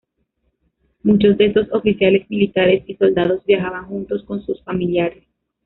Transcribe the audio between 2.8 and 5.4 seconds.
y soldados viajaban juntos con sus familiares.